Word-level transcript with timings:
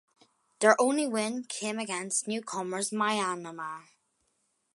Their 0.61 0.75
only 0.81 1.05
win 1.05 1.43
came 1.43 1.77
against 1.77 2.27
newcomers 2.27 2.89
Myanmar. 2.89 3.83